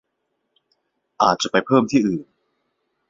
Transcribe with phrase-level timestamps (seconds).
[1.21, 2.23] อาจจะไปเพิ่มที่อื่น